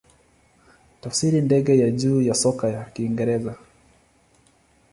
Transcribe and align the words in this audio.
Tafsiri 1.01 1.41
ndege 1.41 1.77
ya 1.77 1.91
juu 1.91 2.21
ya 2.21 2.33
soka 2.33 2.69
ya 2.69 2.83
Kiingereza. 2.83 3.55